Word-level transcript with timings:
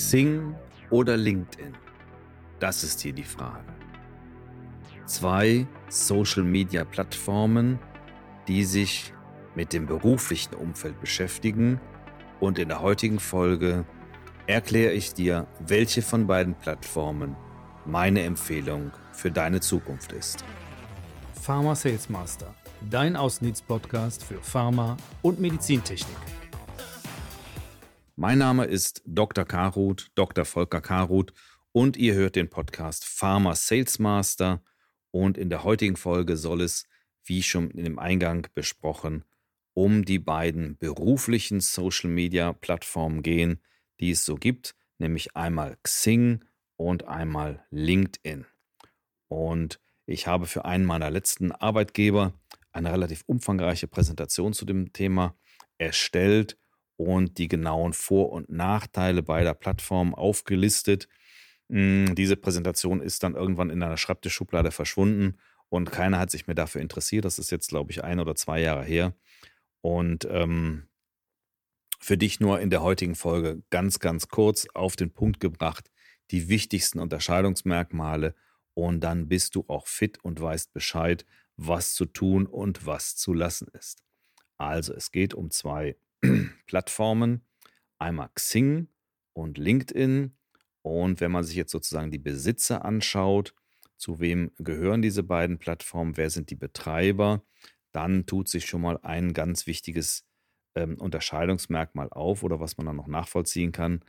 Xing 0.00 0.54
oder 0.88 1.18
LinkedIn? 1.18 1.74
Das 2.58 2.84
ist 2.84 3.02
hier 3.02 3.12
die 3.12 3.22
Frage. 3.22 3.66
Zwei 5.04 5.66
Social-Media-Plattformen, 5.90 7.78
die 8.48 8.64
sich 8.64 9.12
mit 9.54 9.74
dem 9.74 9.84
beruflichen 9.84 10.54
Umfeld 10.54 10.98
beschäftigen 11.02 11.82
und 12.40 12.58
in 12.58 12.68
der 12.68 12.80
heutigen 12.80 13.20
Folge 13.20 13.84
erkläre 14.46 14.94
ich 14.94 15.12
dir, 15.12 15.46
welche 15.60 16.00
von 16.00 16.26
beiden 16.26 16.54
Plattformen 16.54 17.36
meine 17.84 18.22
Empfehlung 18.22 18.92
für 19.12 19.30
deine 19.30 19.60
Zukunft 19.60 20.12
ist. 20.12 20.42
Pharma 21.42 21.74
Sales 21.74 22.08
Master, 22.08 22.54
dein 22.88 23.16
Außendienst-Podcast 23.16 24.24
für 24.24 24.40
Pharma 24.40 24.96
und 25.20 25.40
Medizintechnik. 25.40 26.39
Mein 28.22 28.36
Name 28.36 28.66
ist 28.66 29.00
Dr. 29.06 29.46
Karuth, 29.46 30.10
Dr. 30.14 30.44
Volker 30.44 30.82
Karuth 30.82 31.32
und 31.72 31.96
ihr 31.96 32.12
hört 32.12 32.36
den 32.36 32.50
Podcast 32.50 33.02
Pharma 33.06 33.54
Sales 33.54 33.98
Master 33.98 34.62
und 35.10 35.38
in 35.38 35.48
der 35.48 35.64
heutigen 35.64 35.96
Folge 35.96 36.36
soll 36.36 36.60
es, 36.60 36.84
wie 37.24 37.42
schon 37.42 37.70
in 37.70 37.84
dem 37.84 37.98
Eingang 37.98 38.46
besprochen, 38.54 39.24
um 39.72 40.04
die 40.04 40.18
beiden 40.18 40.76
beruflichen 40.76 41.60
Social 41.60 42.10
Media 42.10 42.52
Plattformen 42.52 43.22
gehen, 43.22 43.62
die 44.00 44.10
es 44.10 44.26
so 44.26 44.34
gibt, 44.34 44.74
nämlich 44.98 45.34
einmal 45.34 45.78
Xing 45.82 46.44
und 46.76 47.08
einmal 47.08 47.64
LinkedIn. 47.70 48.44
Und 49.28 49.80
ich 50.04 50.26
habe 50.26 50.44
für 50.44 50.66
einen 50.66 50.84
meiner 50.84 51.08
letzten 51.08 51.52
Arbeitgeber 51.52 52.34
eine 52.70 52.92
relativ 52.92 53.22
umfangreiche 53.24 53.86
Präsentation 53.88 54.52
zu 54.52 54.66
dem 54.66 54.92
Thema 54.92 55.34
erstellt 55.78 56.58
und 57.00 57.38
die 57.38 57.48
genauen 57.48 57.94
Vor- 57.94 58.30
und 58.30 58.50
Nachteile 58.50 59.22
beider 59.22 59.54
Plattformen 59.54 60.14
aufgelistet. 60.14 61.08
Hm, 61.70 62.14
diese 62.14 62.36
Präsentation 62.36 63.00
ist 63.00 63.22
dann 63.22 63.34
irgendwann 63.34 63.70
in 63.70 63.82
einer 63.82 63.96
Schreibtischschublade 63.96 64.70
verschwunden 64.70 65.38
und 65.70 65.90
keiner 65.90 66.18
hat 66.18 66.30
sich 66.30 66.46
mehr 66.46 66.54
dafür 66.54 66.82
interessiert. 66.82 67.24
Das 67.24 67.38
ist 67.38 67.50
jetzt, 67.50 67.70
glaube 67.70 67.90
ich, 67.90 68.04
ein 68.04 68.20
oder 68.20 68.34
zwei 68.34 68.60
Jahre 68.60 68.84
her. 68.84 69.14
Und 69.80 70.28
ähm, 70.30 70.88
für 72.00 72.18
dich 72.18 72.38
nur 72.38 72.60
in 72.60 72.68
der 72.68 72.82
heutigen 72.82 73.14
Folge 73.14 73.62
ganz, 73.70 73.98
ganz 73.98 74.28
kurz 74.28 74.66
auf 74.74 74.94
den 74.94 75.10
Punkt 75.10 75.40
gebracht, 75.40 75.90
die 76.30 76.50
wichtigsten 76.50 76.98
Unterscheidungsmerkmale 76.98 78.34
und 78.74 79.00
dann 79.00 79.26
bist 79.26 79.54
du 79.54 79.64
auch 79.68 79.86
fit 79.86 80.22
und 80.22 80.38
weißt 80.38 80.74
Bescheid, 80.74 81.24
was 81.56 81.94
zu 81.94 82.04
tun 82.04 82.46
und 82.46 82.84
was 82.84 83.16
zu 83.16 83.32
lassen 83.32 83.68
ist. 83.72 84.02
Also 84.58 84.92
es 84.92 85.12
geht 85.12 85.32
um 85.32 85.50
zwei 85.50 85.96
Plattformen, 86.66 87.42
einmal 87.98 88.30
Xing 88.34 88.88
und 89.32 89.58
LinkedIn. 89.58 90.36
Und 90.82 91.20
wenn 91.20 91.30
man 91.30 91.44
sich 91.44 91.56
jetzt 91.56 91.72
sozusagen 91.72 92.10
die 92.10 92.18
Besitzer 92.18 92.84
anschaut, 92.84 93.54
zu 93.96 94.18
wem 94.18 94.50
gehören 94.56 95.02
diese 95.02 95.22
beiden 95.22 95.58
Plattformen, 95.58 96.16
wer 96.16 96.30
sind 96.30 96.50
die 96.50 96.56
Betreiber, 96.56 97.42
dann 97.92 98.24
tut 98.26 98.48
sich 98.48 98.66
schon 98.66 98.80
mal 98.80 98.98
ein 99.02 99.34
ganz 99.34 99.66
wichtiges 99.66 100.24
ähm, 100.74 100.96
Unterscheidungsmerkmal 100.98 102.08
auf 102.10 102.42
oder 102.42 102.60
was 102.60 102.76
man 102.76 102.86
dann 102.86 102.96
noch 102.96 103.08
nachvollziehen 103.08 103.72
kann. 103.72 104.02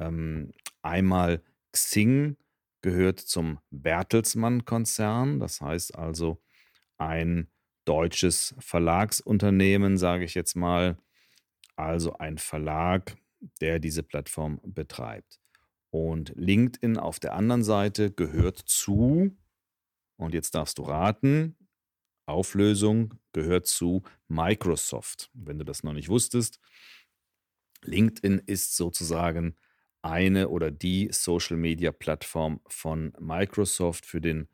Ähm, 0.00 0.52
einmal 0.82 1.42
Xing 1.72 2.36
gehört 2.82 3.20
zum 3.20 3.58
Bertelsmann-Konzern, 3.70 5.40
das 5.40 5.60
heißt 5.60 5.94
also 5.96 6.42
ein 6.98 7.48
deutsches 7.84 8.54
Verlagsunternehmen, 8.58 9.96
sage 9.96 10.24
ich 10.24 10.34
jetzt 10.34 10.56
mal, 10.56 10.98
also 11.76 12.14
ein 12.18 12.38
Verlag, 12.38 13.16
der 13.60 13.78
diese 13.78 14.02
Plattform 14.02 14.60
betreibt. 14.64 15.40
Und 15.90 16.32
LinkedIn 16.36 16.96
auf 16.96 17.20
der 17.20 17.34
anderen 17.34 17.64
Seite 17.64 18.10
gehört 18.10 18.58
zu, 18.58 19.36
und 20.16 20.34
jetzt 20.34 20.54
darfst 20.54 20.78
du 20.78 20.82
raten, 20.82 21.56
Auflösung 22.26 23.14
gehört 23.32 23.66
zu 23.66 24.02
Microsoft. 24.28 25.30
Wenn 25.34 25.58
du 25.58 25.64
das 25.64 25.82
noch 25.82 25.92
nicht 25.92 26.08
wusstest, 26.08 26.60
LinkedIn 27.84 28.38
ist 28.46 28.76
sozusagen 28.76 29.56
eine 30.02 30.48
oder 30.48 30.70
die 30.70 31.08
Social 31.12 31.56
Media 31.56 31.92
Plattform 31.92 32.60
von 32.68 33.12
Microsoft 33.20 34.06
für 34.06 34.20
den 34.20 34.48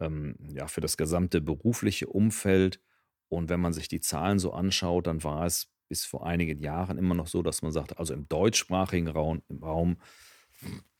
ähm, 0.00 0.36
ja 0.48 0.68
für 0.68 0.80
das 0.80 0.96
gesamte 0.96 1.40
berufliche 1.40 2.06
Umfeld. 2.08 2.80
Und 3.28 3.48
wenn 3.50 3.60
man 3.60 3.72
sich 3.72 3.88
die 3.88 4.00
Zahlen 4.00 4.38
so 4.38 4.52
anschaut, 4.52 5.06
dann 5.06 5.22
war 5.24 5.44
es 5.46 5.70
bis 5.88 6.04
vor 6.04 6.26
einigen 6.26 6.60
Jahren 6.60 6.98
immer 6.98 7.14
noch 7.14 7.26
so, 7.26 7.42
dass 7.42 7.62
man 7.62 7.72
sagt, 7.72 7.98
also 7.98 8.14
im 8.14 8.28
deutschsprachigen 8.28 9.08
Raum, 9.08 9.42
im 9.48 9.62
Raum 9.62 9.96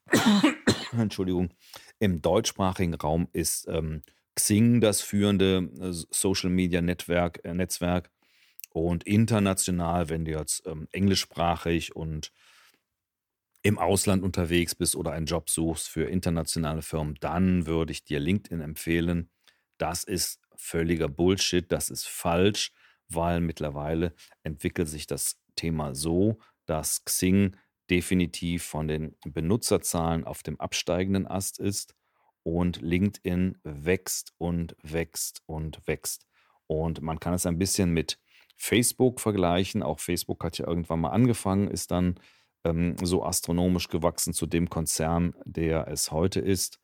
Entschuldigung, 0.92 1.50
im 1.98 2.22
deutschsprachigen 2.22 2.94
Raum 2.94 3.28
ist 3.32 3.66
ähm, 3.68 4.02
Xing 4.34 4.80
das 4.80 5.00
führende 5.00 5.70
äh, 5.80 5.92
Social 6.10 6.50
Media 6.50 6.80
Netzwerk, 6.80 7.40
äh, 7.44 7.54
Netzwerk 7.54 8.10
und 8.70 9.04
international, 9.04 10.08
wenn 10.08 10.24
du 10.24 10.32
jetzt 10.32 10.66
ähm, 10.66 10.88
englischsprachig 10.92 11.94
und 11.94 12.32
im 13.62 13.78
Ausland 13.78 14.22
unterwegs 14.22 14.74
bist 14.74 14.94
oder 14.94 15.12
einen 15.12 15.26
Job 15.26 15.50
suchst 15.50 15.88
für 15.88 16.04
internationale 16.04 16.82
Firmen, 16.82 17.16
dann 17.20 17.66
würde 17.66 17.92
ich 17.92 18.04
dir 18.04 18.20
LinkedIn 18.20 18.60
empfehlen. 18.60 19.30
Das 19.78 20.04
ist 20.04 20.40
völliger 20.56 21.08
Bullshit, 21.08 21.70
das 21.70 21.90
ist 21.90 22.06
falsch 22.06 22.72
weil 23.08 23.40
mittlerweile 23.40 24.14
entwickelt 24.42 24.88
sich 24.88 25.06
das 25.06 25.40
Thema 25.56 25.94
so, 25.94 26.38
dass 26.66 27.04
Xing 27.04 27.56
definitiv 27.90 28.64
von 28.64 28.88
den 28.88 29.16
Benutzerzahlen 29.24 30.24
auf 30.24 30.42
dem 30.42 30.60
absteigenden 30.60 31.26
Ast 31.26 31.58
ist 31.58 31.94
und 32.42 32.80
LinkedIn 32.80 33.58
wächst 33.62 34.32
und 34.38 34.76
wächst 34.82 35.42
und 35.46 35.86
wächst. 35.86 36.26
Und 36.66 37.00
man 37.00 37.18
kann 37.18 37.34
es 37.34 37.46
ein 37.46 37.58
bisschen 37.58 37.90
mit 37.92 38.18
Facebook 38.56 39.20
vergleichen. 39.20 39.82
Auch 39.82 40.00
Facebook 40.00 40.44
hat 40.44 40.58
ja 40.58 40.66
irgendwann 40.66 41.00
mal 41.00 41.10
angefangen, 41.10 41.68
ist 41.68 41.90
dann 41.90 42.20
ähm, 42.64 42.96
so 43.02 43.24
astronomisch 43.24 43.88
gewachsen 43.88 44.34
zu 44.34 44.46
dem 44.46 44.68
Konzern, 44.68 45.34
der 45.44 45.88
es 45.88 46.10
heute 46.10 46.40
ist. 46.40 46.78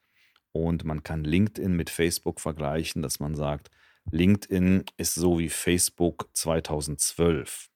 Und 0.53 0.85
man 0.85 1.03
kann 1.03 1.25
LinkedIn 1.25 1.75
mit 1.75 1.91
Facebook 1.91 2.41
vergleichen, 2.41 3.03
dass 3.03 3.21
man 3.21 3.35
sagt, 3.35 3.71
LinkedIn 4.11 4.85
ist 4.97 5.15
so 5.15 5.39
wie 5.39 5.49
Facebook 5.49 6.29
2012. 6.35 7.69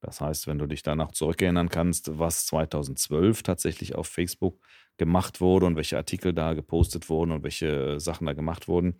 Das 0.00 0.20
heißt, 0.20 0.48
wenn 0.48 0.58
du 0.58 0.66
dich 0.66 0.82
danach 0.82 1.12
zurückerinnern 1.12 1.68
kannst, 1.68 2.18
was 2.18 2.46
2012 2.46 3.44
tatsächlich 3.44 3.94
auf 3.94 4.08
Facebook 4.08 4.58
gemacht 4.98 5.40
wurde 5.40 5.66
und 5.66 5.76
welche 5.76 5.96
Artikel 5.96 6.32
da 6.32 6.54
gepostet 6.54 7.08
wurden 7.08 7.30
und 7.30 7.44
welche 7.44 8.00
Sachen 8.00 8.26
da 8.26 8.32
gemacht 8.32 8.66
wurden, 8.66 8.98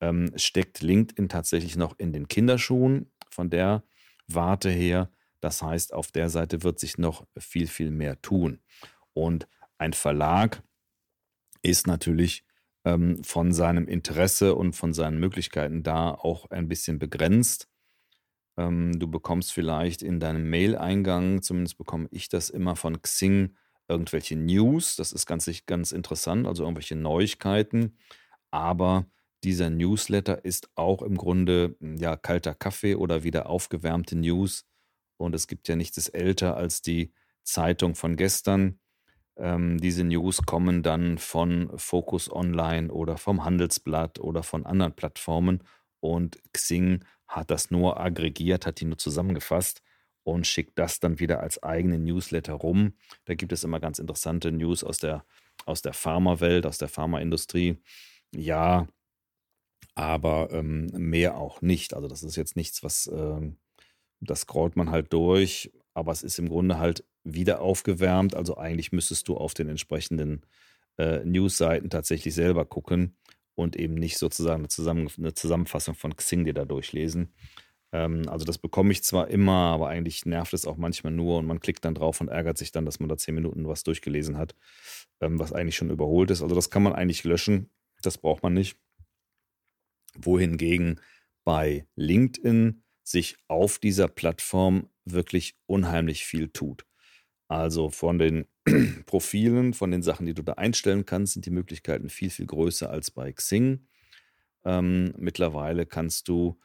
ähm, 0.00 0.30
steckt 0.36 0.82
LinkedIn 0.82 1.28
tatsächlich 1.28 1.76
noch 1.76 1.98
in 1.98 2.12
den 2.12 2.28
Kinderschuhen 2.28 3.10
von 3.30 3.48
der 3.48 3.82
Warte 4.26 4.70
her. 4.70 5.10
Das 5.40 5.62
heißt, 5.62 5.94
auf 5.94 6.12
der 6.12 6.28
Seite 6.28 6.62
wird 6.62 6.78
sich 6.78 6.98
noch 6.98 7.26
viel, 7.38 7.66
viel 7.66 7.90
mehr 7.90 8.20
tun. 8.20 8.60
Und 9.14 9.48
ein 9.78 9.94
Verlag 9.94 10.62
ist 11.62 11.86
natürlich 11.86 12.44
ähm, 12.84 13.22
von 13.24 13.52
seinem 13.52 13.86
Interesse 13.88 14.54
und 14.54 14.74
von 14.74 14.92
seinen 14.92 15.18
Möglichkeiten 15.18 15.82
da 15.82 16.10
auch 16.10 16.50
ein 16.50 16.68
bisschen 16.68 16.98
begrenzt. 16.98 17.68
Ähm, 18.56 18.98
du 18.98 19.08
bekommst 19.08 19.52
vielleicht 19.52 20.02
in 20.02 20.20
deinem 20.20 20.48
Mail-Eingang, 20.50 21.42
zumindest 21.42 21.78
bekomme 21.78 22.08
ich 22.10 22.28
das 22.28 22.50
immer 22.50 22.76
von 22.76 23.00
Xing, 23.00 23.56
irgendwelche 23.88 24.36
News. 24.36 24.96
Das 24.96 25.12
ist 25.12 25.26
ganz, 25.26 25.50
ganz 25.66 25.92
interessant, 25.92 26.46
also 26.46 26.64
irgendwelche 26.64 26.96
Neuigkeiten. 26.96 27.96
Aber 28.50 29.06
dieser 29.44 29.70
Newsletter 29.70 30.44
ist 30.44 30.70
auch 30.76 31.02
im 31.02 31.16
Grunde 31.16 31.76
ja 31.80 32.16
kalter 32.16 32.54
Kaffee 32.54 32.94
oder 32.94 33.24
wieder 33.24 33.48
aufgewärmte 33.48 34.16
News. 34.16 34.66
Und 35.16 35.34
es 35.34 35.46
gibt 35.46 35.68
ja 35.68 35.76
nichts 35.76 36.08
älter 36.08 36.56
als 36.56 36.82
die 36.82 37.12
Zeitung 37.42 37.94
von 37.94 38.16
gestern. 38.16 38.78
Ähm, 39.42 39.78
diese 39.78 40.04
News 40.04 40.42
kommen 40.46 40.84
dann 40.84 41.18
von 41.18 41.68
Focus 41.76 42.30
Online 42.30 42.92
oder 42.92 43.16
vom 43.16 43.44
Handelsblatt 43.44 44.20
oder 44.20 44.44
von 44.44 44.64
anderen 44.64 44.92
Plattformen 44.94 45.64
und 45.98 46.40
Xing 46.52 47.04
hat 47.26 47.50
das 47.50 47.72
nur 47.72 47.98
aggregiert, 47.98 48.66
hat 48.66 48.78
die 48.80 48.84
nur 48.84 48.98
zusammengefasst 48.98 49.82
und 50.22 50.46
schickt 50.46 50.78
das 50.78 51.00
dann 51.00 51.18
wieder 51.18 51.40
als 51.40 51.60
eigene 51.60 51.98
Newsletter 51.98 52.52
rum. 52.52 52.92
Da 53.24 53.34
gibt 53.34 53.52
es 53.52 53.64
immer 53.64 53.80
ganz 53.80 53.98
interessante 53.98 54.52
News 54.52 54.84
aus 54.84 54.98
der, 54.98 55.24
aus 55.66 55.82
der 55.82 55.92
Pharmawelt, 55.92 56.64
aus 56.64 56.78
der 56.78 56.88
Pharmaindustrie. 56.88 57.82
Ja, 58.32 58.86
aber 59.96 60.50
ähm, 60.52 60.86
mehr 60.92 61.36
auch 61.36 61.62
nicht. 61.62 61.94
Also 61.94 62.06
das 62.06 62.22
ist 62.22 62.36
jetzt 62.36 62.54
nichts, 62.54 62.84
was 62.84 63.10
ähm, 63.12 63.58
das 64.20 64.42
scrollt 64.42 64.76
man 64.76 64.90
halt 64.92 65.12
durch, 65.12 65.72
aber 65.94 66.12
es 66.12 66.22
ist 66.22 66.38
im 66.38 66.48
Grunde 66.48 66.78
halt 66.78 67.04
wieder 67.24 67.60
aufgewärmt. 67.60 68.34
Also 68.34 68.56
eigentlich 68.56 68.92
müsstest 68.92 69.28
du 69.28 69.36
auf 69.36 69.54
den 69.54 69.68
entsprechenden 69.68 70.42
äh, 70.98 71.24
News-Seiten 71.24 71.90
tatsächlich 71.90 72.34
selber 72.34 72.64
gucken 72.64 73.16
und 73.54 73.76
eben 73.76 73.94
nicht 73.94 74.18
sozusagen 74.18 74.62
eine, 74.62 74.68
Zusammen 74.68 75.08
eine 75.18 75.34
Zusammenfassung 75.34 75.94
von 75.94 76.16
Xing 76.16 76.44
dir 76.44 76.54
da 76.54 76.64
durchlesen. 76.64 77.32
Ähm, 77.92 78.28
also 78.28 78.44
das 78.44 78.58
bekomme 78.58 78.92
ich 78.92 79.04
zwar 79.04 79.28
immer, 79.28 79.52
aber 79.52 79.88
eigentlich 79.88 80.24
nervt 80.26 80.54
es 80.54 80.66
auch 80.66 80.76
manchmal 80.76 81.12
nur 81.12 81.38
und 81.38 81.46
man 81.46 81.60
klickt 81.60 81.84
dann 81.84 81.94
drauf 81.94 82.20
und 82.20 82.28
ärgert 82.28 82.58
sich 82.58 82.72
dann, 82.72 82.84
dass 82.84 83.00
man 83.00 83.08
da 83.08 83.16
zehn 83.16 83.34
Minuten 83.34 83.68
was 83.68 83.84
durchgelesen 83.84 84.38
hat, 84.38 84.54
ähm, 85.20 85.38
was 85.38 85.52
eigentlich 85.52 85.76
schon 85.76 85.90
überholt 85.90 86.30
ist. 86.30 86.42
Also 86.42 86.54
das 86.54 86.70
kann 86.70 86.82
man 86.82 86.94
eigentlich 86.94 87.24
löschen. 87.24 87.70
Das 88.02 88.18
braucht 88.18 88.42
man 88.42 88.54
nicht. 88.54 88.78
Wohingegen 90.14 91.00
bei 91.44 91.86
LinkedIn 91.96 92.82
sich 93.04 93.36
auf 93.48 93.78
dieser 93.78 94.08
Plattform 94.08 94.88
wirklich 95.04 95.56
unheimlich 95.66 96.24
viel 96.24 96.48
tut. 96.48 96.84
Also 97.52 97.90
von 97.90 98.18
den 98.18 98.46
Profilen, 99.04 99.74
von 99.74 99.90
den 99.90 100.02
Sachen, 100.02 100.24
die 100.24 100.32
du 100.32 100.42
da 100.42 100.54
einstellen 100.54 101.04
kannst, 101.04 101.34
sind 101.34 101.44
die 101.44 101.50
Möglichkeiten 101.50 102.08
viel, 102.08 102.30
viel 102.30 102.46
größer 102.46 102.88
als 102.88 103.10
bei 103.10 103.30
Xing. 103.30 103.86
Ähm, 104.64 105.12
mittlerweile 105.18 105.84
kannst 105.84 106.28
du 106.28 106.58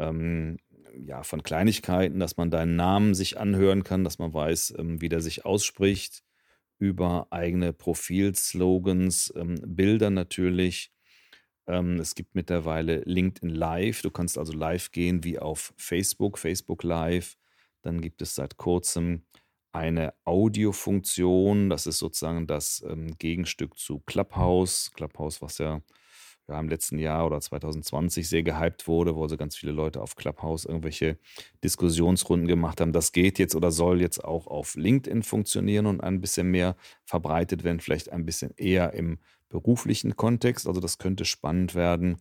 ähm, 0.00 0.58
ja 0.98 1.22
von 1.22 1.44
Kleinigkeiten, 1.44 2.18
dass 2.18 2.38
man 2.38 2.50
deinen 2.50 2.74
Namen 2.74 3.14
sich 3.14 3.38
anhören 3.38 3.84
kann, 3.84 4.02
dass 4.02 4.18
man 4.18 4.34
weiß, 4.34 4.74
ähm, 4.78 5.00
wie 5.00 5.08
der 5.08 5.20
sich 5.20 5.44
ausspricht, 5.44 6.24
über 6.80 7.28
eigene 7.30 7.72
Profilslogans, 7.72 9.32
ähm, 9.36 9.60
Bilder 9.64 10.10
natürlich. 10.10 10.92
Ähm, 11.68 12.00
es 12.00 12.16
gibt 12.16 12.34
mittlerweile 12.34 13.02
LinkedIn 13.04 13.50
Live. 13.50 14.02
Du 14.02 14.10
kannst 14.10 14.36
also 14.38 14.52
live 14.52 14.90
gehen 14.90 15.22
wie 15.22 15.38
auf 15.38 15.72
Facebook, 15.76 16.36
Facebook 16.36 16.82
Live. 16.82 17.36
Dann 17.82 18.00
gibt 18.00 18.22
es 18.22 18.34
seit 18.34 18.56
kurzem 18.56 19.22
eine 19.72 20.14
Audiofunktion. 20.24 21.70
Das 21.70 21.86
ist 21.86 21.98
sozusagen 21.98 22.46
das 22.46 22.84
ähm, 22.88 23.16
Gegenstück 23.18 23.78
zu 23.78 24.00
Clubhouse. 24.00 24.92
Clubhouse, 24.94 25.40
was 25.40 25.58
ja, 25.58 25.80
ja 26.48 26.60
im 26.60 26.68
letzten 26.68 26.98
Jahr 26.98 27.26
oder 27.26 27.40
2020 27.40 28.28
sehr 28.28 28.42
gehypt 28.42 28.86
wurde, 28.86 29.16
wo 29.16 29.22
also 29.22 29.36
ganz 29.36 29.56
viele 29.56 29.72
Leute 29.72 30.02
auf 30.02 30.14
Clubhouse 30.14 30.66
irgendwelche 30.66 31.18
Diskussionsrunden 31.64 32.46
gemacht 32.46 32.80
haben. 32.80 32.92
Das 32.92 33.12
geht 33.12 33.38
jetzt 33.38 33.54
oder 33.54 33.70
soll 33.70 34.00
jetzt 34.00 34.22
auch 34.22 34.46
auf 34.46 34.74
LinkedIn 34.74 35.22
funktionieren 35.22 35.86
und 35.86 36.02
ein 36.02 36.20
bisschen 36.20 36.50
mehr 36.50 36.76
verbreitet 37.04 37.64
werden, 37.64 37.80
vielleicht 37.80 38.12
ein 38.12 38.26
bisschen 38.26 38.52
eher 38.56 38.92
im 38.92 39.18
beruflichen 39.48 40.16
Kontext. 40.16 40.66
Also 40.66 40.80
das 40.80 40.98
könnte 40.98 41.24
spannend 41.24 41.74
werden. 41.74 42.20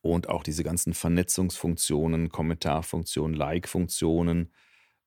Und 0.00 0.28
auch 0.28 0.42
diese 0.42 0.64
ganzen 0.64 0.94
Vernetzungsfunktionen, 0.94 2.28
Kommentarfunktionen, 2.30 3.36
Like-Funktionen, 3.36 4.52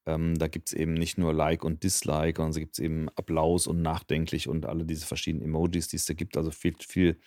ähm, 0.06 0.38
da 0.38 0.48
gibt 0.48 0.70
es 0.70 0.74
eben 0.74 0.94
nicht 0.94 1.18
nur 1.18 1.34
Like 1.34 1.64
und 1.64 1.84
Dislike, 1.84 2.38
sondern 2.38 2.52
es 2.52 2.58
gibt 2.58 2.80
eben 2.80 3.10
Applaus 3.16 3.68
und 3.68 3.82
Nachdenklich 3.82 4.48
und 4.48 4.66
alle 4.66 4.86
diese 4.86 5.06
verschiedenen 5.06 5.46
Emojis, 5.46 5.88
die 5.88 5.96
es 5.96 6.06
da 6.06 6.14
gibt. 6.14 6.38
Also 6.38 6.52
viel, 6.52 6.76
viel 6.80 7.20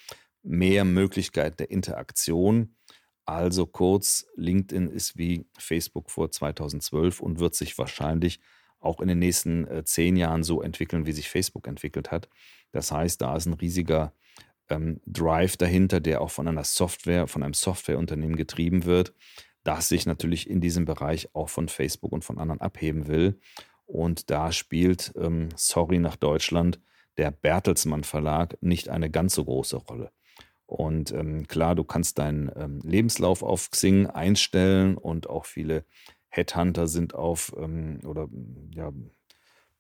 mehr 0.42 0.84
Möglichkeit 0.84 1.58
der 1.60 1.70
Interaktion. 1.70 2.76
Also 3.24 3.66
kurz, 3.66 4.26
LinkedIn 4.36 4.88
ist 4.88 5.18
wie 5.18 5.46
Facebook 5.58 6.10
vor 6.10 6.30
2012 6.30 7.20
und 7.20 7.40
wird 7.40 7.54
sich 7.54 7.76
wahrscheinlich 7.76 8.40
auch 8.80 9.00
in 9.00 9.08
den 9.08 9.18
nächsten 9.18 9.66
äh, 9.66 9.84
zehn 9.84 10.16
Jahren 10.16 10.44
so 10.44 10.62
entwickeln, 10.62 11.04
wie 11.04 11.12
sich 11.12 11.28
Facebook 11.28 11.66
entwickelt 11.66 12.10
hat. 12.10 12.28
Das 12.70 12.92
heißt, 12.92 13.20
da 13.20 13.36
ist 13.36 13.46
ein 13.46 13.54
riesiger 13.54 14.14
ähm, 14.68 15.00
Drive 15.04 15.56
dahinter, 15.56 16.00
der 16.00 16.20
auch 16.20 16.30
von 16.30 16.46
einer 16.46 16.64
Software, 16.64 17.26
von 17.26 17.42
einem 17.42 17.54
Softwareunternehmen 17.54 18.36
getrieben 18.36 18.84
wird, 18.84 19.12
das 19.64 19.88
sich 19.88 20.06
natürlich 20.06 20.48
in 20.48 20.60
diesem 20.60 20.84
Bereich 20.84 21.34
auch 21.34 21.48
von 21.48 21.68
Facebook 21.68 22.12
und 22.12 22.24
von 22.24 22.38
anderen 22.38 22.60
abheben 22.60 23.06
will. 23.06 23.38
Und 23.86 24.30
da 24.30 24.52
spielt, 24.52 25.12
ähm, 25.16 25.48
sorry 25.56 25.98
nach 25.98 26.16
Deutschland, 26.16 26.80
der 27.16 27.30
Bertelsmann 27.30 28.04
Verlag 28.04 28.56
nicht 28.62 28.88
eine 28.88 29.10
ganz 29.10 29.34
so 29.34 29.44
große 29.44 29.76
Rolle. 29.76 30.12
Und 30.66 31.12
ähm, 31.12 31.46
klar, 31.48 31.74
du 31.74 31.82
kannst 31.82 32.18
deinen 32.18 32.50
ähm, 32.54 32.80
Lebenslauf 32.84 33.42
auf 33.42 33.70
Xing 33.70 34.06
einstellen 34.06 34.98
und 34.98 35.28
auch 35.28 35.46
viele 35.46 35.84
Headhunter 36.28 36.86
sind 36.86 37.14
auf 37.14 37.54
ähm, 37.58 38.00
oder 38.04 38.28
ja, 38.74 38.92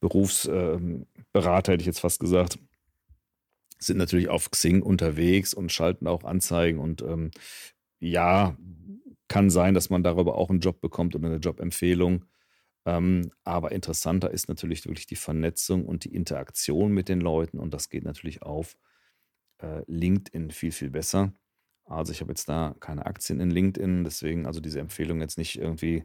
Berufsberater, 0.00 1.72
hätte 1.72 1.82
ich 1.82 1.86
jetzt 1.86 2.00
fast 2.00 2.20
gesagt, 2.20 2.58
sind 3.78 3.98
natürlich 3.98 4.28
auf 4.28 4.50
Xing 4.50 4.82
unterwegs 4.82 5.54
und 5.54 5.70
schalten 5.70 6.06
auch 6.06 6.24
Anzeigen 6.24 6.78
und 6.78 7.02
ähm, 7.02 7.30
ja, 8.00 8.56
kann 9.28 9.50
sein, 9.50 9.74
dass 9.74 9.90
man 9.90 10.02
darüber 10.02 10.36
auch 10.36 10.50
einen 10.50 10.60
Job 10.60 10.80
bekommt 10.80 11.14
oder 11.14 11.28
eine 11.28 11.36
Jobempfehlung. 11.36 12.24
Ähm, 12.86 13.30
aber 13.44 13.72
interessanter 13.72 14.30
ist 14.30 14.48
natürlich 14.48 14.86
wirklich 14.86 15.06
die 15.06 15.16
Vernetzung 15.16 15.84
und 15.84 16.04
die 16.04 16.14
Interaktion 16.14 16.92
mit 16.92 17.08
den 17.08 17.20
Leuten. 17.20 17.58
Und 17.58 17.74
das 17.74 17.90
geht 17.90 18.04
natürlich 18.04 18.42
auf 18.42 18.76
äh, 19.58 19.82
LinkedIn 19.86 20.50
viel, 20.50 20.72
viel 20.72 20.90
besser. 20.90 21.32
Also 21.84 22.12
ich 22.12 22.20
habe 22.20 22.32
jetzt 22.32 22.48
da 22.48 22.74
keine 22.80 23.06
Aktien 23.06 23.40
in 23.40 23.50
LinkedIn, 23.50 24.04
deswegen 24.04 24.46
also 24.46 24.60
diese 24.60 24.80
Empfehlung 24.80 25.20
jetzt 25.20 25.38
nicht 25.38 25.58
irgendwie 25.58 26.04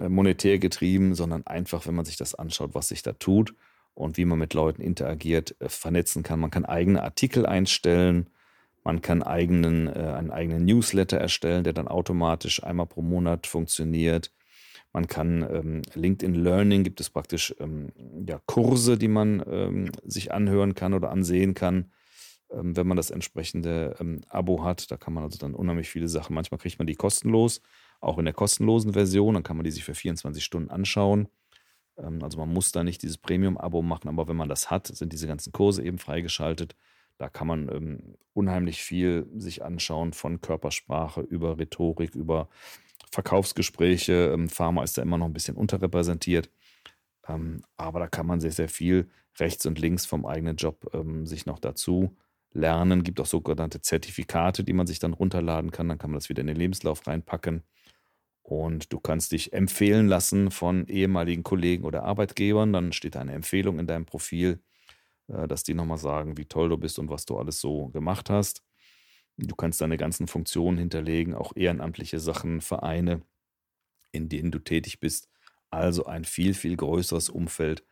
äh, 0.00 0.08
monetär 0.08 0.58
getrieben, 0.58 1.14
sondern 1.14 1.46
einfach, 1.46 1.86
wenn 1.86 1.94
man 1.94 2.04
sich 2.04 2.16
das 2.16 2.34
anschaut, 2.34 2.74
was 2.74 2.88
sich 2.88 3.02
da 3.02 3.12
tut 3.12 3.54
und 3.94 4.16
wie 4.16 4.24
man 4.24 4.38
mit 4.38 4.54
Leuten 4.54 4.82
interagiert, 4.82 5.56
äh, 5.60 5.68
vernetzen 5.68 6.22
kann. 6.22 6.40
Man 6.40 6.50
kann 6.50 6.64
eigene 6.64 7.02
Artikel 7.02 7.46
einstellen 7.46 8.30
man 8.88 9.02
kann 9.02 9.22
eigenen, 9.22 9.86
äh, 9.86 10.14
einen 10.16 10.30
eigenen 10.30 10.64
Newsletter 10.64 11.18
erstellen, 11.18 11.62
der 11.62 11.74
dann 11.74 11.88
automatisch 11.88 12.64
einmal 12.64 12.86
pro 12.86 13.02
Monat 13.02 13.46
funktioniert. 13.46 14.32
Man 14.94 15.06
kann 15.06 15.42
ähm, 15.42 15.82
LinkedIn 15.92 16.34
Learning 16.34 16.84
gibt 16.84 16.98
es 17.02 17.10
praktisch 17.10 17.54
ähm, 17.60 17.92
ja, 18.26 18.40
Kurse, 18.46 18.96
die 18.96 19.08
man 19.08 19.44
ähm, 19.46 19.92
sich 20.04 20.32
anhören 20.32 20.74
kann 20.74 20.94
oder 20.94 21.10
ansehen 21.10 21.52
kann, 21.52 21.92
ähm, 22.50 22.78
wenn 22.78 22.86
man 22.86 22.96
das 22.96 23.10
entsprechende 23.10 23.94
ähm, 24.00 24.22
Abo 24.30 24.64
hat. 24.64 24.90
Da 24.90 24.96
kann 24.96 25.12
man 25.12 25.22
also 25.22 25.36
dann 25.36 25.54
unheimlich 25.54 25.90
viele 25.90 26.08
Sachen. 26.08 26.32
Manchmal 26.32 26.58
kriegt 26.58 26.78
man 26.78 26.86
die 26.86 26.94
kostenlos, 26.94 27.60
auch 28.00 28.16
in 28.16 28.24
der 28.24 28.32
kostenlosen 28.32 28.94
Version. 28.94 29.34
Dann 29.34 29.42
kann 29.42 29.58
man 29.58 29.64
die 29.64 29.70
sich 29.70 29.84
für 29.84 29.94
24 29.94 30.42
Stunden 30.42 30.70
anschauen. 30.70 31.28
Ähm, 31.98 32.24
also 32.24 32.38
man 32.38 32.50
muss 32.50 32.72
da 32.72 32.84
nicht 32.84 33.02
dieses 33.02 33.18
Premium-Abo 33.18 33.82
machen, 33.82 34.08
aber 34.08 34.28
wenn 34.28 34.36
man 34.36 34.48
das 34.48 34.70
hat, 34.70 34.86
sind 34.86 35.12
diese 35.12 35.26
ganzen 35.26 35.52
Kurse 35.52 35.84
eben 35.84 35.98
freigeschaltet. 35.98 36.74
Da 37.18 37.28
kann 37.28 37.46
man 37.48 37.68
ähm, 37.68 38.14
unheimlich 38.32 38.82
viel 38.82 39.26
sich 39.36 39.64
anschauen 39.64 40.12
von 40.12 40.40
Körpersprache 40.40 41.20
über 41.20 41.58
Rhetorik, 41.58 42.14
über 42.14 42.48
Verkaufsgespräche. 43.10 44.32
Ähm, 44.32 44.48
Pharma 44.48 44.84
ist 44.84 44.96
da 44.98 45.02
immer 45.02 45.18
noch 45.18 45.26
ein 45.26 45.32
bisschen 45.32 45.56
unterrepräsentiert. 45.56 46.50
Ähm, 47.26 47.62
aber 47.76 48.00
da 48.00 48.06
kann 48.08 48.26
man 48.26 48.40
sehr, 48.40 48.52
sehr 48.52 48.68
viel 48.68 49.10
rechts 49.38 49.66
und 49.66 49.78
links 49.78 50.06
vom 50.06 50.26
eigenen 50.26 50.56
Job 50.56 50.90
ähm, 50.94 51.26
sich 51.26 51.46
noch 51.46 51.58
dazu 51.58 52.16
lernen. 52.52 53.02
Gibt 53.02 53.20
auch 53.20 53.26
sogenannte 53.26 53.80
Zertifikate, 53.80 54.64
die 54.64 54.72
man 54.72 54.86
sich 54.86 54.98
dann 54.98 55.14
runterladen 55.14 55.70
kann. 55.70 55.88
Dann 55.88 55.98
kann 55.98 56.10
man 56.10 56.18
das 56.18 56.28
wieder 56.28 56.40
in 56.40 56.46
den 56.46 56.56
Lebenslauf 56.56 57.06
reinpacken. 57.06 57.62
Und 58.42 58.92
du 58.92 59.00
kannst 59.00 59.32
dich 59.32 59.52
empfehlen 59.52 60.08
lassen 60.08 60.50
von 60.50 60.86
ehemaligen 60.86 61.42
Kollegen 61.42 61.84
oder 61.84 62.04
Arbeitgebern. 62.04 62.72
Dann 62.72 62.92
steht 62.92 63.16
eine 63.16 63.32
Empfehlung 63.32 63.78
in 63.78 63.86
deinem 63.86 64.06
Profil. 64.06 64.60
Äh, 65.28 65.46
dass 65.46 65.62
die 65.62 65.74
nochmal 65.74 65.98
sagen, 65.98 66.36
wie 66.36 66.46
toll 66.46 66.68
du 66.68 66.76
bist 66.76 66.98
und 66.98 67.10
was 67.10 67.26
du 67.26 67.38
alles 67.38 67.60
so 67.60 67.88
gemacht 67.88 68.30
hast. 68.30 68.62
Du 69.36 69.54
kannst 69.54 69.80
deine 69.80 69.96
ganzen 69.96 70.26
Funktionen 70.26 70.78
hinterlegen, 70.78 71.34
auch 71.34 71.52
ehrenamtliche 71.54 72.18
Sachen, 72.18 72.60
Vereine, 72.60 73.22
in 74.10 74.28
denen 74.28 74.50
du 74.50 74.58
tätig 74.58 74.98
bist. 74.98 75.28
Also 75.70 76.06
ein 76.06 76.24
viel, 76.24 76.54
viel 76.54 76.76
größeres 76.76 77.28
Umfeld, 77.28 77.84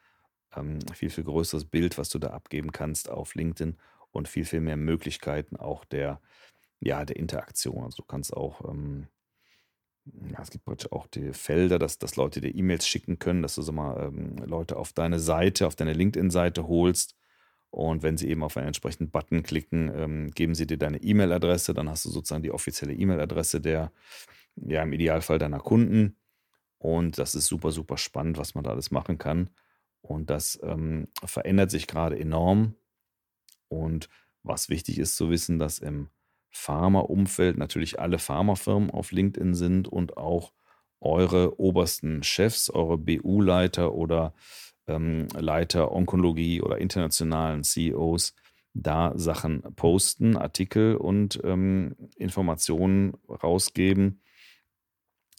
ähm, 0.56 0.80
viel, 0.94 1.10
viel 1.10 1.24
größeres 1.24 1.66
Bild, 1.66 1.98
was 1.98 2.08
du 2.08 2.18
da 2.18 2.30
abgeben 2.30 2.72
kannst 2.72 3.10
auf 3.10 3.34
LinkedIn 3.34 3.76
und 4.10 4.28
viel, 4.28 4.44
viel 4.44 4.60
mehr 4.60 4.76
Möglichkeiten 4.76 5.56
auch 5.56 5.84
der, 5.84 6.20
ja, 6.80 7.04
der 7.04 7.16
Interaktion. 7.16 7.84
Also 7.84 7.98
du 7.98 8.06
kannst 8.06 8.32
auch, 8.32 8.68
ähm, 8.68 9.08
ja, 10.32 10.40
es 10.40 10.50
gibt 10.50 10.90
auch 10.92 11.06
die 11.08 11.32
Felder, 11.32 11.78
dass, 11.78 11.98
dass 11.98 12.16
Leute 12.16 12.40
dir 12.40 12.54
E-Mails 12.54 12.88
schicken 12.88 13.18
können, 13.18 13.42
dass 13.42 13.56
du 13.56 13.62
so 13.62 13.72
mal 13.72 14.06
ähm, 14.06 14.36
Leute 14.38 14.76
auf 14.76 14.92
deine 14.92 15.20
Seite, 15.20 15.66
auf 15.66 15.76
deine 15.76 15.92
LinkedIn-Seite 15.92 16.66
holst 16.66 17.14
und 17.70 18.02
wenn 18.02 18.16
Sie 18.16 18.28
eben 18.28 18.42
auf 18.42 18.56
einen 18.56 18.68
entsprechenden 18.68 19.10
Button 19.10 19.42
klicken, 19.42 19.90
ähm, 19.94 20.30
geben 20.30 20.54
Sie 20.54 20.66
dir 20.66 20.78
deine 20.78 21.02
E-Mail-Adresse, 21.02 21.74
dann 21.74 21.88
hast 21.88 22.04
du 22.04 22.10
sozusagen 22.10 22.42
die 22.42 22.52
offizielle 22.52 22.94
E-Mail-Adresse 22.94 23.60
der, 23.60 23.92
ja, 24.56 24.82
im 24.82 24.92
Idealfall 24.92 25.38
deiner 25.38 25.60
Kunden. 25.60 26.16
Und 26.78 27.18
das 27.18 27.34
ist 27.34 27.46
super, 27.46 27.72
super 27.72 27.98
spannend, 27.98 28.38
was 28.38 28.54
man 28.54 28.64
da 28.64 28.70
alles 28.70 28.90
machen 28.90 29.18
kann. 29.18 29.50
Und 30.00 30.30
das 30.30 30.58
ähm, 30.62 31.08
verändert 31.24 31.70
sich 31.70 31.86
gerade 31.86 32.18
enorm. 32.18 32.74
Und 33.68 34.08
was 34.42 34.68
wichtig 34.68 34.98
ist 34.98 35.16
zu 35.16 35.30
wissen, 35.30 35.58
dass 35.58 35.78
im 35.78 36.08
Pharma-Umfeld 36.50 37.58
natürlich 37.58 38.00
alle 38.00 38.18
Pharmafirmen 38.18 38.90
auf 38.90 39.12
LinkedIn 39.12 39.54
sind 39.54 39.88
und 39.88 40.16
auch 40.16 40.52
eure 41.00 41.60
obersten 41.60 42.22
Chefs, 42.22 42.70
eure 42.70 42.98
BU-Leiter 42.98 43.94
oder 43.94 44.34
ähm, 44.86 45.28
Leiter 45.34 45.92
Onkologie 45.92 46.62
oder 46.62 46.78
internationalen 46.78 47.64
CEOs 47.64 48.34
da 48.74 49.12
Sachen 49.16 49.62
posten, 49.74 50.36
Artikel 50.36 50.96
und 50.96 51.40
ähm, 51.44 51.96
Informationen 52.16 53.14
rausgeben, 53.28 54.20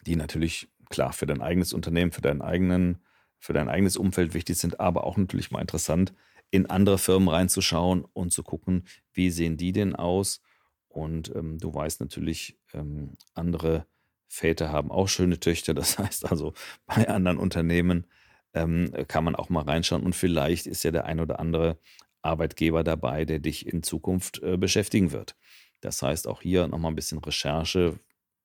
die 0.05 0.15
natürlich 0.15 0.69
klar 0.89 1.13
für 1.13 1.27
dein 1.27 1.41
eigenes 1.41 1.73
Unternehmen, 1.73 2.11
für 2.11 2.21
deinen 2.21 2.41
eigenen, 2.41 3.03
für 3.37 3.53
dein 3.53 3.69
eigenes 3.69 3.97
Umfeld 3.97 4.33
wichtig 4.33 4.57
sind, 4.57 4.79
aber 4.79 5.03
auch 5.03 5.17
natürlich 5.17 5.51
mal 5.51 5.61
interessant, 5.61 6.13
in 6.49 6.65
andere 6.67 6.97
Firmen 6.97 7.27
reinzuschauen 7.27 8.05
und 8.13 8.31
zu 8.31 8.41
gucken, 8.41 8.85
wie 9.13 9.29
sehen 9.29 9.57
die 9.57 9.73
denn 9.73 9.95
aus? 9.95 10.41
Und 10.87 11.33
ähm, 11.35 11.59
du 11.59 11.73
weißt 11.73 11.99
natürlich, 11.99 12.57
ähm, 12.73 13.17
andere 13.35 13.85
Väter 14.27 14.71
haben 14.71 14.91
auch 14.91 15.07
schöne 15.07 15.39
Töchter. 15.39 15.73
Das 15.73 15.97
heißt 15.97 16.29
also, 16.29 16.53
bei 16.85 17.07
anderen 17.07 17.37
Unternehmen 17.37 18.07
ähm, 18.53 18.91
kann 19.07 19.23
man 19.23 19.35
auch 19.35 19.49
mal 19.49 19.63
reinschauen 19.63 20.03
und 20.03 20.15
vielleicht 20.15 20.67
ist 20.67 20.83
ja 20.83 20.91
der 20.91 21.05
ein 21.05 21.19
oder 21.19 21.39
andere 21.39 21.77
Arbeitgeber 22.21 22.83
dabei, 22.83 23.25
der 23.25 23.39
dich 23.39 23.65
in 23.65 23.83
Zukunft 23.83 24.41
äh, 24.43 24.57
beschäftigen 24.57 25.11
wird. 25.11 25.35
Das 25.81 26.01
heißt 26.01 26.27
auch 26.27 26.41
hier 26.41 26.67
nochmal 26.67 26.91
ein 26.91 26.95
bisschen 26.95 27.19
Recherche, 27.19 27.99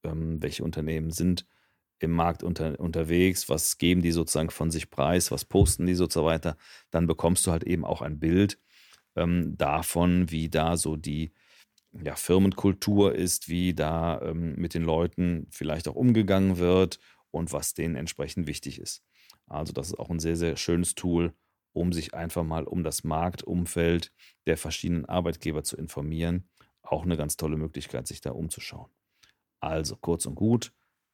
ähm, 0.04 0.42
welche 0.42 0.64
Unternehmen 0.64 1.10
sind 1.10 1.46
im 1.98 2.10
Markt 2.10 2.42
unter, 2.42 2.78
unterwegs, 2.80 3.48
was 3.48 3.78
geben 3.78 4.02
die 4.02 4.10
sozusagen 4.10 4.50
von 4.50 4.70
sich 4.70 4.90
preis, 4.90 5.30
was 5.30 5.44
posten 5.44 5.86
die 5.86 5.94
so 5.94 6.06
weiter. 6.24 6.56
Dann 6.90 7.06
bekommst 7.06 7.46
du 7.46 7.52
halt 7.52 7.64
eben 7.64 7.84
auch 7.84 8.02
ein 8.02 8.18
Bild 8.18 8.58
ähm, 9.16 9.56
davon, 9.56 10.30
wie 10.30 10.48
da 10.48 10.76
so 10.76 10.96
die 10.96 11.32
ja, 11.92 12.16
Firmenkultur 12.16 13.14
ist, 13.14 13.48
wie 13.48 13.74
da 13.74 14.20
ähm, 14.22 14.54
mit 14.56 14.74
den 14.74 14.82
Leuten 14.82 15.46
vielleicht 15.50 15.88
auch 15.88 15.94
umgegangen 15.94 16.58
wird 16.58 16.98
und 17.30 17.52
was 17.52 17.74
denen 17.74 17.96
entsprechend 17.96 18.46
wichtig 18.46 18.78
ist. 18.78 19.02
Also 19.46 19.72
das 19.72 19.88
ist 19.88 19.98
auch 19.98 20.10
ein 20.10 20.20
sehr, 20.20 20.36
sehr 20.36 20.56
schönes 20.56 20.94
Tool, 20.94 21.34
um 21.72 21.92
sich 21.92 22.14
einfach 22.14 22.44
mal 22.44 22.64
um 22.64 22.82
das 22.82 23.04
Marktumfeld 23.04 24.12
der 24.46 24.56
verschiedenen 24.56 25.04
Arbeitgeber 25.04 25.64
zu 25.64 25.76
informieren. 25.76 26.48
Auch 26.82 27.02
eine 27.02 27.16
ganz 27.16 27.36
tolle 27.36 27.56
Möglichkeit, 27.56 28.06
sich 28.06 28.20
da 28.20 28.32
umzuschauen. 28.32 28.90
Also 29.60 29.96
kurz 29.96 30.26
und 30.26 30.34
gut, 30.34 30.72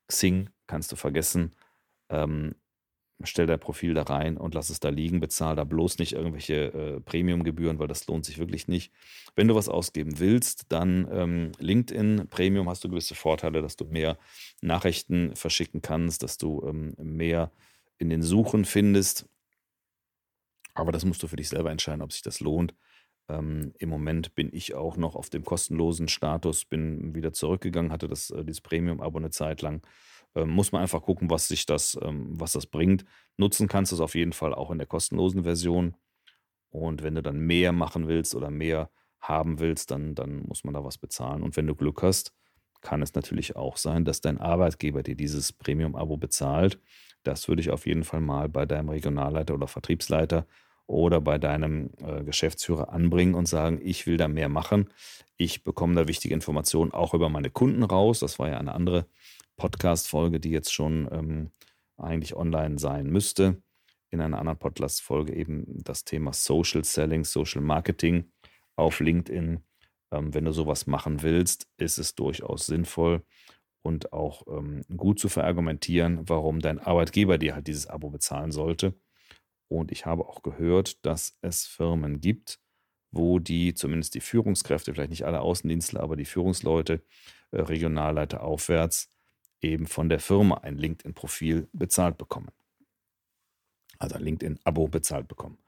Xing 0.09 0.51
kannst 0.67 0.91
du 0.93 0.97
vergessen. 0.97 1.55
Ähm, 2.09 2.55
stell 3.25 3.47
dein 3.47 3.59
Profil 3.59 3.95
da 3.95 4.03
rein 4.03 4.37
und 4.37 4.55
lass 4.55 4.71
es 4.71 4.81
da 4.81 4.91
liegen, 4.91 5.21
bezahl 5.21 5.57
da 5.57 5.65
bloß 5.65 5.99
nicht 5.99 6.13
irgendwelche 6.13 6.73
äh, 6.73 7.01
Premium-Gebühren, 7.01 7.79
weil 7.79 7.89
das 7.89 8.07
lohnt 8.07 8.25
sich 8.25 8.39
wirklich 8.39 8.69
nicht. 8.69 8.93
Wenn 9.35 9.49
du 9.49 9.55
was 9.55 9.69
ausgeben 9.69 10.19
willst, 10.19 10.67
dann 10.71 11.09
ähm, 11.11 11.53
LinkedIn 11.59 12.29
Premium 12.29 12.69
hast 12.69 12.85
du 12.85 12.89
gewisse 12.89 13.15
Vorteile, 13.15 13.61
dass 13.61 13.77
du 13.77 13.87
mehr 13.87 14.19
Nachrichten 14.61 15.35
verschicken 15.35 15.83
kannst, 15.83 16.23
dass 16.23 16.39
du 16.39 16.63
ähm, 16.67 16.95
mehr 16.99 17.51
in 17.99 18.09
den 18.09 18.23
Suchen 18.23 18.65
findest. 18.65 19.27
Aber 20.75 20.93
das 20.93 21.05
musst 21.05 21.23
du 21.23 21.27
für 21.27 21.37
dich 21.37 21.49
selber 21.49 21.73
entscheiden, 21.73 22.03
ob 22.03 22.13
sich 22.13 22.23
das 22.23 22.39
lohnt. 22.39 22.75
Ähm, 23.29 23.73
Im 23.79 23.89
Moment 23.89 24.35
bin 24.37 24.51
ich 24.53 24.75
auch 24.75 24.97
noch 24.97 25.17
auf 25.17 25.29
dem 25.29 25.45
kostenlosen 25.45 26.09
Status, 26.09 26.65
bin 26.65 27.15
wieder 27.15 27.33
zurückgegangen, 27.33 27.93
hatte 27.93 28.09
das, 28.09 28.31
äh, 28.31 28.45
dieses 28.45 28.61
Premium-Abo 28.61 29.19
eine 29.19 29.31
Zeit 29.31 29.61
lang 29.61 29.83
muss 30.35 30.73
man 30.73 30.83
einfach 30.83 31.03
gucken, 31.03 31.31
was 31.31 31.49
sich 31.49 31.67
das, 31.67 31.99
ähm, 32.03 32.29
was 32.39 32.53
das 32.53 32.67
bringt. 32.67 33.05
Nutzen 33.37 33.69
kannst 33.69 33.93
du 33.93 33.97
es 33.97 34.01
auf 34.01 34.15
jeden 34.15 34.33
Fall 34.33 34.55
auch 34.55 34.71
in 34.71 34.79
der 34.79 34.87
kostenlosen 34.87 35.45
Version. 35.45 35.97
Und 36.71 37.03
wenn 37.03 37.15
du 37.15 37.23
dann 37.23 37.39
mehr 37.39 37.73
machen 37.73 38.09
willst 38.09 38.35
oder 38.35 38.51
mehr 38.51 38.91
haben 39.21 39.59
willst, 39.59 39.91
dann, 39.91 40.15
dann 40.15 40.43
muss 40.43 40.65
man 40.65 40.75
da 40.75 40.85
was 40.85 40.99
bezahlen. 40.99 41.43
Und 41.43 41.57
wenn 41.57 41.67
du 41.67 41.75
Glück 41.75 42.03
hast, 42.03 42.33
kann 42.81 43.03
es 43.03 43.15
natürlich 43.15 43.57
auch 43.57 43.77
sein, 43.77 44.05
dass 44.05 44.21
dein 44.21 44.39
Arbeitgeber 44.39 45.03
dir 45.03 45.17
dieses 45.17 45.53
Premium-Abo 45.53 46.17
bezahlt. 46.17 46.81
Das 47.25 47.49
würde 47.49 47.61
ich 47.61 47.71
auf 47.71 47.87
jeden 47.87 48.05
Fall 48.05 48.21
mal 48.21 48.49
bei 48.49 48.67
deinem 48.67 48.89
Regionalleiter 48.89 49.55
oder 49.55 49.67
Vertriebsleiter 49.67 50.47
oder 50.87 51.21
bei 51.21 51.39
deinem 51.39 51.91
äh, 51.99 52.25
Geschäftsführer 52.25 52.91
anbringen 52.93 53.35
und 53.35 53.47
sagen, 53.47 53.81
ich 53.83 54.07
will 54.07 54.17
da 54.17 54.29
mehr 54.29 54.49
machen. 54.49 54.89
Ich 55.37 55.65
bekomme 55.65 55.95
da 55.95 56.09
wichtige 56.09 56.35
Informationen 56.35 56.93
auch 56.93 57.15
über 57.15 57.29
meine 57.29 57.51
Kunden 57.51 57.83
raus. 57.83 58.21
Das 58.21 58.39
war 58.39 58.49
ja 58.49 58.59
eine 58.59 58.75
andere 58.75 59.07
Podcast-Folge, 59.59 60.41
die 60.41 60.51
jetzt 60.51 60.73
schon 60.73 61.09
ähm, 61.13 61.51
eigentlich 61.99 62.35
online 62.35 62.79
sein 62.79 63.07
müsste. 63.11 63.63
In 64.11 64.23
einer 64.23 64.39
anderen 64.39 64.59
Podcast-Folge 64.59 65.35
eben 65.35 65.67
das 65.85 66.05
Thema 66.05 66.33
Social 66.33 66.85
Selling, 66.85 67.25
Social 67.25 67.61
Marketing 67.61 68.33
auf 68.77 69.01
LinkedIn. 69.01 69.61
Ähm, 70.11 70.33
wenn 70.33 70.47
du 70.47 70.53
sowas 70.53 70.87
machen 70.87 71.23
willst, 71.23 71.69
ist 71.77 71.99
es 71.99 72.15
durchaus 72.15 72.65
sinnvoll 72.65 73.23
und 73.83 74.13
auch 74.13 74.47
ähm, 74.49 74.83
gut 74.97 75.19
zu 75.19 75.29
verargumentieren, 75.29 76.29
warum 76.29 76.61
dein 76.61 76.79
Arbeitgeber 76.79 77.37
dir 77.37 77.55
halt 77.55 77.67
dieses 77.67 77.87
Abo 77.87 78.09
bezahlen 78.09 78.53
sollte. 78.53 78.95
Und 79.71 79.93
ich 79.93 80.07
habe 80.07 80.27
auch 80.27 80.43
gehört, 80.43 81.05
dass 81.05 81.37
es 81.43 81.67
Firmen 81.67 82.21
gibt, 82.21 82.59
wo 83.11 83.39
die, 83.39 83.75
zumindest 83.75 84.15
die 84.15 84.21
Führungskräfte, 84.21 84.95
vielleicht 84.95 85.11
nicht 85.11 85.27
alle 85.27 85.41
Außendienstler, 85.41 86.01
aber 86.01 86.17
die 86.17 86.25
Führungsleute, 86.25 87.03
äh, 87.51 87.61
Regionalleiter 87.61 88.43
aufwärts, 88.43 89.11
eben 89.61 89.87
von 89.87 90.09
der 90.09 90.21
Firma 90.21 90.59
ein 90.59 90.77
LinkedIn-Profil 90.77 91.69
bezahlt 91.73 92.19
bekommen. 92.19 92.49
Also 93.99 94.17
ein 94.17 94.23
LinkedIn-Abo 94.23 94.89
bezahlt 94.89 95.29
bekommen. 95.29 95.59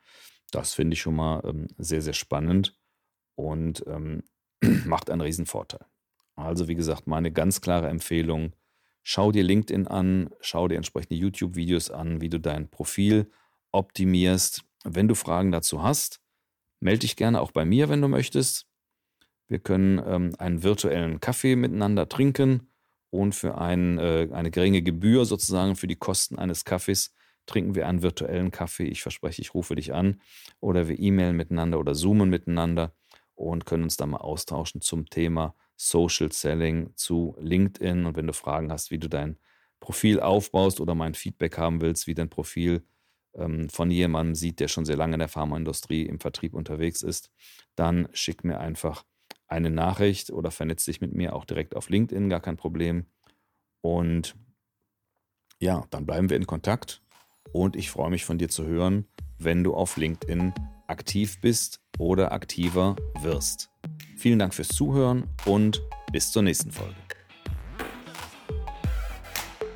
Das 0.50 0.74
finde 0.74 0.94
ich 0.94 1.00
schon 1.00 1.16
mal 1.16 1.42
ähm, 1.44 1.68
sehr, 1.78 2.02
sehr 2.02 2.12
spannend 2.12 2.76
und 3.34 3.84
ähm, 3.86 4.22
macht 4.84 5.10
einen 5.10 5.20
Riesenvorteil. 5.20 5.84
Also 6.36 6.68
wie 6.68 6.74
gesagt, 6.74 7.06
meine 7.06 7.32
ganz 7.32 7.60
klare 7.60 7.88
Empfehlung, 7.88 8.52
schau 9.02 9.32
dir 9.32 9.42
LinkedIn 9.42 9.86
an, 9.86 10.30
schau 10.40 10.68
dir 10.68 10.76
entsprechende 10.76 11.16
YouTube-Videos 11.16 11.90
an, 11.90 12.20
wie 12.20 12.28
du 12.28 12.40
dein 12.40 12.68
Profil 12.70 13.30
optimierst. 13.72 14.64
Wenn 14.84 15.08
du 15.08 15.14
Fragen 15.14 15.52
dazu 15.52 15.82
hast, 15.82 16.20
melde 16.80 17.00
dich 17.00 17.16
gerne 17.16 17.40
auch 17.40 17.50
bei 17.50 17.64
mir, 17.64 17.88
wenn 17.88 18.00
du 18.00 18.08
möchtest. 18.08 18.66
Wir 19.48 19.58
können 19.58 20.00
ähm, 20.04 20.34
einen 20.38 20.62
virtuellen 20.62 21.20
Kaffee 21.20 21.56
miteinander 21.56 22.08
trinken 22.08 22.69
und 23.10 23.34
für 23.34 23.58
ein, 23.58 23.98
äh, 23.98 24.28
eine 24.32 24.50
geringe 24.50 24.82
Gebühr 24.82 25.24
sozusagen 25.24 25.76
für 25.76 25.86
die 25.86 25.96
Kosten 25.96 26.38
eines 26.38 26.64
Kaffees 26.64 27.14
trinken 27.46 27.74
wir 27.74 27.88
einen 27.88 28.02
virtuellen 28.02 28.50
Kaffee. 28.50 28.84
Ich 28.84 29.02
verspreche, 29.02 29.42
ich 29.42 29.54
rufe 29.54 29.74
dich 29.74 29.92
an 29.92 30.20
oder 30.60 30.88
wir 30.88 30.98
e-mailen 30.98 31.36
miteinander 31.36 31.78
oder 31.78 31.94
zoomen 31.94 32.30
miteinander 32.30 32.92
und 33.34 33.66
können 33.66 33.84
uns 33.84 33.96
da 33.96 34.06
mal 34.06 34.18
austauschen 34.18 34.80
zum 34.80 35.06
Thema 35.06 35.54
Social 35.76 36.30
Selling 36.30 36.92
zu 36.94 37.34
LinkedIn. 37.40 38.06
Und 38.06 38.16
wenn 38.16 38.26
du 38.26 38.32
Fragen 38.32 38.70
hast, 38.70 38.90
wie 38.90 38.98
du 38.98 39.08
dein 39.08 39.38
Profil 39.80 40.20
aufbaust 40.20 40.80
oder 40.80 40.94
mein 40.94 41.14
Feedback 41.14 41.58
haben 41.58 41.80
willst, 41.80 42.06
wie 42.06 42.14
dein 42.14 42.28
Profil 42.28 42.84
ähm, 43.34 43.68
von 43.70 43.90
jemandem 43.90 44.34
sieht, 44.34 44.60
der 44.60 44.68
schon 44.68 44.84
sehr 44.84 44.96
lange 44.96 45.14
in 45.14 45.20
der 45.20 45.28
Pharmaindustrie 45.28 46.02
im 46.02 46.20
Vertrieb 46.20 46.54
unterwegs 46.54 47.02
ist, 47.02 47.30
dann 47.76 48.08
schick 48.12 48.44
mir 48.44 48.60
einfach 48.60 49.04
eine 49.50 49.70
Nachricht 49.70 50.30
oder 50.30 50.50
vernetzt 50.50 50.86
dich 50.86 51.00
mit 51.00 51.12
mir 51.12 51.34
auch 51.34 51.44
direkt 51.44 51.76
auf 51.76 51.90
LinkedIn, 51.90 52.28
gar 52.28 52.40
kein 52.40 52.56
Problem. 52.56 53.06
Und 53.82 54.36
ja, 55.58 55.84
dann 55.90 56.06
bleiben 56.06 56.30
wir 56.30 56.36
in 56.36 56.46
Kontakt 56.46 57.02
und 57.52 57.76
ich 57.76 57.90
freue 57.90 58.10
mich 58.10 58.24
von 58.24 58.38
dir 58.38 58.48
zu 58.48 58.66
hören, 58.66 59.06
wenn 59.38 59.64
du 59.64 59.74
auf 59.74 59.96
LinkedIn 59.96 60.54
aktiv 60.86 61.40
bist 61.40 61.80
oder 61.98 62.32
aktiver 62.32 62.96
wirst. 63.20 63.70
Vielen 64.16 64.38
Dank 64.38 64.54
fürs 64.54 64.68
Zuhören 64.68 65.28
und 65.44 65.82
bis 66.12 66.30
zur 66.30 66.42
nächsten 66.42 66.70
Folge. 66.70 66.94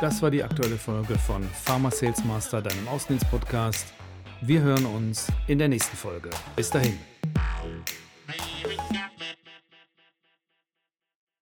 Das 0.00 0.20
war 0.22 0.30
die 0.30 0.42
aktuelle 0.42 0.76
Folge 0.76 1.18
von 1.18 1.42
Pharma 1.42 1.90
Sales 1.90 2.24
Master, 2.24 2.60
deinem 2.60 2.88
Außendienst-Podcast. 2.88 3.94
Wir 4.40 4.60
hören 4.60 4.84
uns 4.86 5.28
in 5.46 5.58
der 5.58 5.68
nächsten 5.68 5.96
Folge. 5.96 6.30
Bis 6.56 6.68
dahin. 6.68 6.98